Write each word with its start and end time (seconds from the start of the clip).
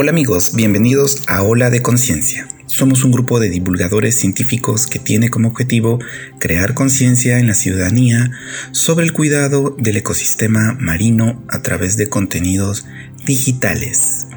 Hola 0.00 0.12
amigos, 0.12 0.52
bienvenidos 0.54 1.24
a 1.26 1.42
Ola 1.42 1.70
de 1.70 1.82
Conciencia. 1.82 2.46
Somos 2.66 3.02
un 3.02 3.10
grupo 3.10 3.40
de 3.40 3.50
divulgadores 3.50 4.14
científicos 4.14 4.86
que 4.86 5.00
tiene 5.00 5.28
como 5.28 5.48
objetivo 5.48 5.98
crear 6.38 6.74
conciencia 6.74 7.40
en 7.40 7.48
la 7.48 7.54
ciudadanía 7.54 8.30
sobre 8.70 9.04
el 9.04 9.12
cuidado 9.12 9.74
del 9.76 9.96
ecosistema 9.96 10.76
marino 10.78 11.42
a 11.48 11.62
través 11.62 11.96
de 11.96 12.08
contenidos 12.08 12.86
digitales. 13.26 14.27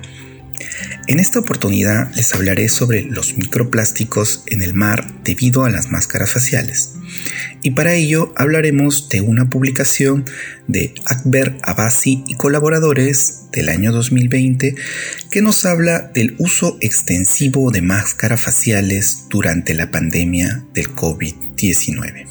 En 1.07 1.19
esta 1.19 1.39
oportunidad 1.39 2.13
les 2.15 2.33
hablaré 2.33 2.69
sobre 2.69 3.03
los 3.03 3.37
microplásticos 3.37 4.43
en 4.45 4.61
el 4.61 4.73
mar 4.73 5.11
debido 5.23 5.65
a 5.65 5.69
las 5.69 5.91
máscaras 5.91 6.31
faciales. 6.31 6.93
Y 7.63 7.71
para 7.71 7.93
ello 7.93 8.33
hablaremos 8.37 9.09
de 9.09 9.21
una 9.21 9.49
publicación 9.49 10.25
de 10.67 10.93
Akber 11.05 11.57
Abasi 11.63 12.23
y 12.27 12.35
colaboradores 12.35 13.45
del 13.51 13.69
año 13.69 13.91
2020 13.91 14.75
que 15.29 15.41
nos 15.41 15.65
habla 15.65 16.11
del 16.13 16.35
uso 16.37 16.77
extensivo 16.81 17.71
de 17.71 17.81
máscaras 17.81 18.41
faciales 18.41 19.25
durante 19.29 19.73
la 19.73 19.91
pandemia 19.91 20.63
del 20.73 20.95
COVID-19 20.95 22.27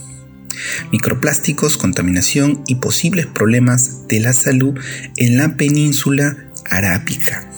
microplásticos, 0.92 1.76
contaminación 1.76 2.62
y 2.66 2.76
posibles 2.76 3.26
problemas 3.26 4.06
de 4.08 4.20
la 4.20 4.32
salud 4.32 4.78
en 5.16 5.38
la 5.38 5.56
península 5.56 6.36
arábica. 6.68 7.49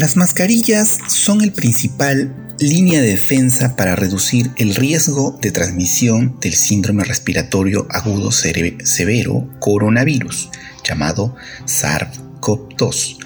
Las 0.00 0.16
mascarillas 0.16 0.96
son 1.08 1.42
el 1.42 1.52
principal 1.52 2.34
línea 2.58 3.02
de 3.02 3.08
defensa 3.08 3.76
para 3.76 3.96
reducir 3.96 4.50
el 4.56 4.74
riesgo 4.74 5.38
de 5.42 5.50
transmisión 5.50 6.38
del 6.40 6.54
síndrome 6.54 7.04
respiratorio 7.04 7.86
agudo 7.90 8.32
severo 8.32 9.46
coronavirus, 9.58 10.48
llamado 10.88 11.36
SARS-CoV-2, 11.66 13.18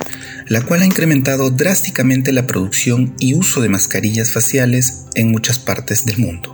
la 0.49 0.63
cual 0.63 0.83
ha 0.83 0.87
incrementado 0.87 1.51
drásticamente 1.51 2.33
la 2.33 2.49
producción 2.49 3.15
y 3.21 3.35
uso 3.35 3.61
de 3.61 3.69
mascarillas 3.69 4.33
faciales 4.33 5.05
en 5.15 5.31
muchas 5.31 5.61
partes 5.61 6.05
del 6.05 6.19
mundo. 6.19 6.54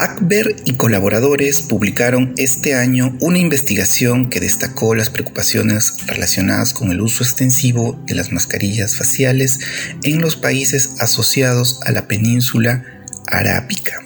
Akber 0.00 0.54
y 0.64 0.74
colaboradores 0.74 1.60
publicaron 1.60 2.32
este 2.36 2.74
año 2.74 3.16
una 3.20 3.38
investigación 3.38 4.30
que 4.30 4.38
destacó 4.38 4.94
las 4.94 5.10
preocupaciones 5.10 5.94
relacionadas 6.06 6.72
con 6.72 6.92
el 6.92 7.00
uso 7.00 7.24
extensivo 7.24 8.00
de 8.06 8.14
las 8.14 8.30
mascarillas 8.30 8.96
faciales 8.96 9.58
en 10.04 10.20
los 10.20 10.36
países 10.36 10.94
asociados 11.00 11.80
a 11.84 11.90
la 11.90 12.06
península 12.06 12.84
arábica, 13.26 14.00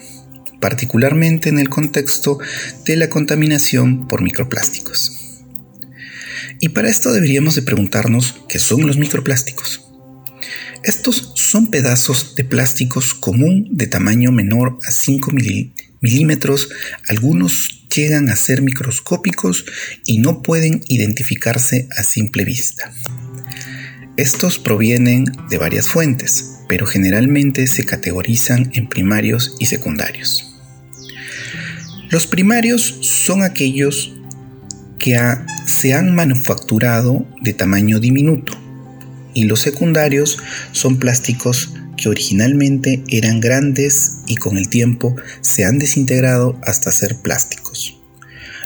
particularmente 0.61 1.51
en 1.51 1.59
el 1.59 1.69
contexto 1.69 2.39
de 2.87 2.97
la 2.97 3.11
contaminación 3.11 4.09
por 4.09 4.23
microplásticos. 4.23 5.43
Y 6.59 6.71
para 6.71 6.89
esto 6.89 7.12
deberíamos 7.12 7.55
de 7.55 7.62
preguntarnos 7.62 8.37
qué 8.49 8.59
son 8.59 8.87
los 8.87 8.97
microplásticos. 8.97 9.83
Estos 10.84 11.33
son 11.37 11.71
pedazos 11.71 12.34
de 12.34 12.45
plásticos 12.45 13.15
común 13.15 13.69
de 13.71 13.87
tamaño 13.87 14.33
menor 14.33 14.79
a 14.89 14.91
5 14.91 15.31
milímetros, 16.03 16.69
algunos 17.08 17.86
llegan 17.95 18.28
a 18.28 18.36
ser 18.36 18.61
microscópicos 18.61 19.64
y 20.05 20.19
no 20.19 20.42
pueden 20.42 20.83
identificarse 20.89 21.89
a 21.97 22.03
simple 22.03 22.44
vista. 22.44 22.92
Estos 24.17 24.59
provienen 24.59 25.25
de 25.48 25.56
varias 25.56 25.89
fuentes, 25.89 26.59
pero 26.69 26.86
generalmente 26.86 27.67
se 27.67 27.84
categorizan 27.84 28.70
en 28.75 28.89
primarios 28.89 29.55
y 29.59 29.67
secundarios. 29.67 30.55
Los 32.11 32.27
primarios 32.27 32.98
son 33.00 33.42
aquellos 33.42 34.14
que 34.98 35.19
se 35.66 35.94
han 35.94 36.14
manufacturado 36.14 37.27
de 37.41 37.55
tamaño 37.55 38.00
diminuto, 38.00 38.53
y 39.34 39.44
los 39.44 39.61
secundarios 39.61 40.39
son 40.72 40.98
plásticos 40.98 41.72
que 42.03 42.09
originalmente 42.09 43.05
eran 43.09 43.41
grandes 43.41 44.23
y 44.27 44.35
con 44.35 44.59
el 44.59 44.69
tiempo 44.69 45.15
se 45.41 45.65
han 45.65 45.79
desintegrado 45.79 46.59
hasta 46.65 46.91
ser 46.91 47.17
plásticos. 47.17 48.01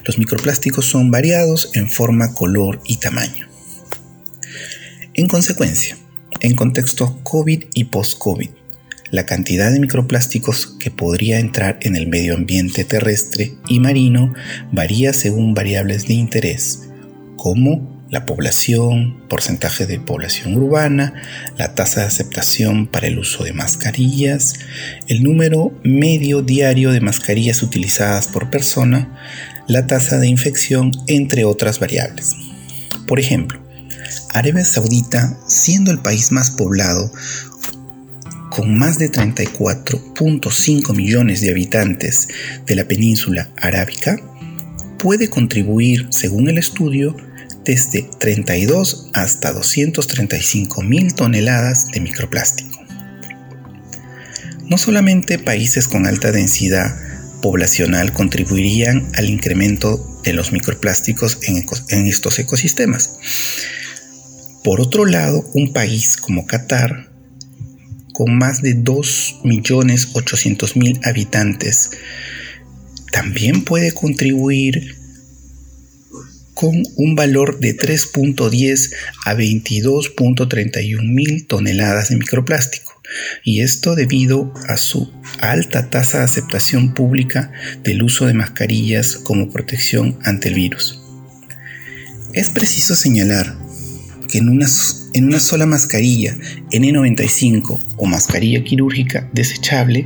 Los 0.05 0.19
microplásticos 0.19 0.87
son 0.87 1.11
variados 1.11 1.71
en 1.75 1.91
forma, 1.91 2.33
color 2.33 2.81
y 2.87 2.97
tamaño. 2.97 3.47
En 5.13 5.29
consecuencia, 5.29 5.99
en 6.41 6.55
contexto 6.55 7.21
COVID 7.25 7.65
y 7.75 7.85
post-COVID, 7.85 8.51
la 9.11 9.27
cantidad 9.27 9.71
de 9.71 9.81
microplásticos 9.81 10.67
que 10.79 10.91
podría 10.91 11.39
entrar 11.39 11.79
en 11.83 11.95
el 11.95 12.07
medio 12.07 12.35
ambiente 12.35 12.85
terrestre 12.85 13.55
y 13.69 13.81
marino 13.81 14.33
varía 14.73 15.13
según 15.13 15.53
variables 15.53 16.07
de 16.07 16.15
interés, 16.15 16.89
como 17.37 17.96
la 18.11 18.25
población, 18.25 19.23
porcentaje 19.29 19.87
de 19.87 19.99
población 19.99 20.55
urbana, 20.55 21.15
la 21.59 21.75
tasa 21.75 22.01
de 22.01 22.07
aceptación 22.07 22.87
para 22.87 23.09
el 23.09 23.19
uso 23.19 23.45
de 23.45 23.53
mascarillas, 23.53 24.55
el 25.09 25.23
número 25.23 25.73
medio 25.83 26.43
diario 26.43 26.93
de 26.93 27.01
mascarillas 27.01 27.63
utilizadas 27.63 28.29
por 28.29 28.51
persona, 28.51 29.19
la 29.67 29.87
tasa 29.87 30.19
de 30.19 30.29
infección, 30.29 30.93
entre 31.09 31.45
otras 31.45 31.81
variables. 31.81 32.37
Por 33.09 33.19
ejemplo, 33.19 33.61
Arabia 34.33 34.65
Saudita, 34.65 35.37
siendo 35.49 35.91
el 35.91 35.99
país 35.99 36.31
más 36.31 36.53
poblado, 36.53 37.13
con 38.51 38.79
más 38.79 38.99
de 38.99 39.11
34.5 39.11 40.95
millones 40.95 41.41
de 41.41 41.51
habitantes 41.51 42.29
de 42.65 42.77
la 42.77 42.85
península 42.85 43.51
arábica, 43.57 44.17
puede 44.99 45.29
contribuir, 45.29 46.07
según 46.11 46.49
el 46.49 46.59
estudio, 46.59 47.17
desde 47.67 48.03
32 48.03 49.11
hasta 49.13 49.53
235 49.53 50.83
mil 50.83 51.15
toneladas 51.15 51.89
de 51.89 52.01
microplástico. 52.01 52.81
No 54.69 54.79
solamente 54.79 55.39
países 55.39 55.87
con 55.89 56.07
alta 56.07 56.33
densidad 56.33 56.97
poblacional 57.43 58.13
contribuirían 58.13 59.07
al 59.15 59.29
incremento 59.29 60.21
de 60.25 60.33
los 60.33 60.53
microplásticos 60.53 61.39
en, 61.43 61.67
estos 62.09 62.39
ecosistemas. 62.39 63.19
Por 64.65 64.81
otro 64.81 65.05
lado, 65.05 65.45
un 65.55 65.73
país 65.73 66.17
como 66.17 66.47
Qatar, 66.47 67.11
con 68.13 68.39
más 68.39 68.63
de 68.63 68.77
2.800.000 68.77 71.07
habitantes, 71.07 71.91
también 73.13 73.65
puede 73.65 73.93
contribuir 73.93 74.97
con 76.57 76.85
un 76.97 77.15
valor 77.15 77.61
de 77.61 77.77
3.10 77.77 78.91
a 79.27 79.35
22.31 79.35 81.03
mil 81.03 81.47
toneladas 81.47 82.09
de 82.09 82.17
microplástico, 82.17 82.99
y 83.45 83.61
esto 83.61 83.95
debido 83.95 84.55
a 84.67 84.79
su 84.79 85.13
alta 85.43 85.91
tasa 85.91 86.19
de 86.19 86.25
aceptación 86.25 86.95
pública 86.95 87.53
del 87.85 88.03
uso 88.03 88.25
de 88.25 88.33
mascarillas 88.33 89.17
como 89.17 89.51
protección 89.51 90.19
ante 90.25 90.49
el 90.49 90.55
virus. 90.55 90.99
Es 92.33 92.49
preciso 92.49 92.97
señalar 92.97 93.55
que 94.27 94.39
en 94.39 94.49
una, 94.49 94.67
en 95.13 95.27
una 95.27 95.41
sola 95.41 95.67
mascarilla 95.67 96.35
N95 96.73 97.97
o 97.99 98.07
mascarilla 98.07 98.65
quirúrgica 98.65 99.29
desechable 99.35 100.05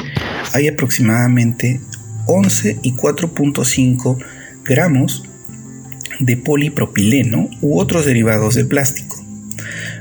hay 0.52 0.66
aproximadamente 0.66 1.80
11 2.26 2.80
y 2.82 2.92
4.5 2.94 4.18
gramos 4.64 5.29
de 6.20 6.36
polipropileno 6.36 7.48
u 7.60 7.80
otros 7.80 8.06
derivados 8.06 8.54
de 8.54 8.64
plástico. 8.64 9.16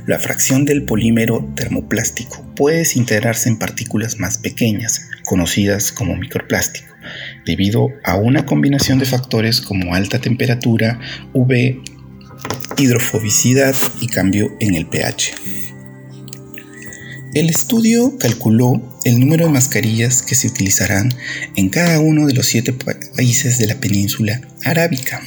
La 0.05 0.19
fracción 0.19 0.65
del 0.65 0.83
polímero 0.83 1.47
termoplástico 1.55 2.45
puede 2.55 2.79
desintegrarse 2.79 3.49
en 3.49 3.57
partículas 3.57 4.19
más 4.19 4.37
pequeñas, 4.37 5.07
conocidas 5.25 5.91
como 5.91 6.15
microplástico, 6.15 6.93
debido 7.45 7.89
a 8.03 8.15
una 8.15 8.45
combinación 8.45 8.99
de 8.99 9.05
factores 9.05 9.61
como 9.61 9.95
alta 9.95 10.19
temperatura, 10.19 10.99
UV, 11.33 11.81
hidrofobicidad 12.77 13.75
y 14.01 14.07
cambio 14.07 14.55
en 14.59 14.75
el 14.75 14.87
pH. 14.87 15.35
El 17.33 17.49
estudio 17.49 18.17
calculó 18.17 18.81
el 19.05 19.19
número 19.19 19.45
de 19.45 19.51
mascarillas 19.51 20.23
que 20.23 20.33
se 20.35 20.47
utilizarán 20.47 21.13
en 21.55 21.69
cada 21.69 21.99
uno 21.99 22.25
de 22.25 22.33
los 22.33 22.47
siete 22.47 22.73
países 22.73 23.59
de 23.59 23.67
la 23.67 23.75
península 23.75 24.41
arábica 24.63 25.21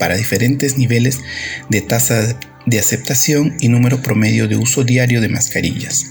para 0.00 0.16
diferentes 0.16 0.76
niveles 0.76 1.20
de 1.68 1.82
tasa 1.82 2.36
de 2.66 2.78
aceptación 2.78 3.56
y 3.60 3.68
número 3.68 4.02
promedio 4.02 4.48
de 4.48 4.56
uso 4.56 4.82
diario 4.82 5.20
de 5.20 5.28
mascarillas. 5.28 6.06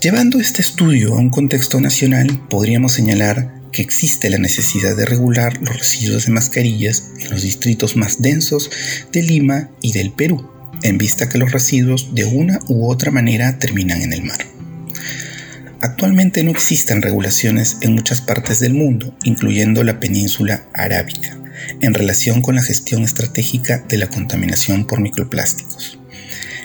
Llevando 0.00 0.40
este 0.40 0.62
estudio 0.62 1.14
a 1.14 1.18
un 1.18 1.30
contexto 1.30 1.80
nacional, 1.80 2.40
podríamos 2.48 2.92
señalar 2.92 3.54
que 3.70 3.82
existe 3.82 4.28
la 4.30 4.38
necesidad 4.38 4.96
de 4.96 5.06
regular 5.06 5.58
los 5.62 5.78
residuos 5.78 6.26
de 6.26 6.32
mascarillas 6.32 7.04
en 7.20 7.30
los 7.30 7.42
distritos 7.42 7.96
más 7.96 8.20
densos 8.20 8.70
de 9.12 9.22
Lima 9.22 9.70
y 9.80 9.92
del 9.92 10.10
Perú, 10.10 10.50
en 10.82 10.98
vista 10.98 11.28
que 11.28 11.38
los 11.38 11.52
residuos 11.52 12.14
de 12.14 12.24
una 12.24 12.58
u 12.68 12.90
otra 12.90 13.10
manera 13.10 13.58
terminan 13.58 14.02
en 14.02 14.12
el 14.12 14.24
mar. 14.24 14.51
Actualmente 15.82 16.44
no 16.44 16.52
existen 16.52 17.02
regulaciones 17.02 17.78
en 17.80 17.94
muchas 17.94 18.20
partes 18.20 18.60
del 18.60 18.72
mundo, 18.72 19.16
incluyendo 19.24 19.82
la 19.82 19.98
península 19.98 20.64
arábica 20.72 21.36
en 21.80 21.92
relación 21.92 22.40
con 22.40 22.54
la 22.54 22.62
gestión 22.62 23.02
estratégica 23.02 23.84
de 23.88 23.96
la 23.96 24.06
contaminación 24.06 24.86
por 24.86 25.00
microplásticos. 25.00 25.98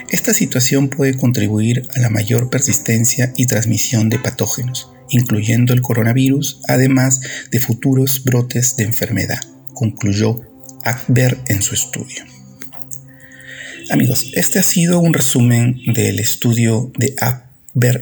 Esta 0.09 0.35
situación 0.35 0.89
puede 0.89 1.15
contribuir 1.15 1.87
a 1.95 1.99
la 1.99 2.11
mayor 2.11 2.51
persistencia 2.51 3.33
y 3.35 3.47
transmisión 3.47 4.09
de 4.09 4.19
patógenos, 4.19 4.91
incluyendo 5.09 5.73
el 5.73 5.81
coronavirus, 5.81 6.61
además 6.67 7.19
de 7.49 7.59
futuros 7.59 8.23
brotes 8.23 8.77
de 8.77 8.83
enfermedad, 8.83 9.39
concluyó 9.73 10.41
Akber 10.83 11.39
en 11.47 11.63
su 11.63 11.73
estudio. 11.73 12.23
Amigos, 13.89 14.31
este 14.35 14.59
ha 14.59 14.63
sido 14.63 14.99
un 14.99 15.15
resumen 15.15 15.81
del 15.87 16.19
estudio 16.19 16.91
de 16.97 17.15
Akber 17.19 17.46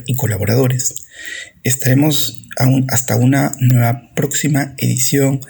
y 0.06 0.16
colaboradores. 0.16 0.96
Estaremos 1.64 2.46
aún 2.58 2.88
hasta 2.90 3.16
una 3.16 3.52
nueva 3.60 4.12
próxima 4.16 4.74
edición 4.78 5.42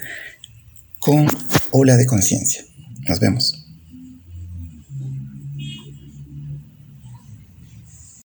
con 0.98 1.26
Ola 1.70 1.96
de 1.96 2.06
Conciencia. 2.06 2.64
Nos 3.08 3.20
vemos. 3.20 3.65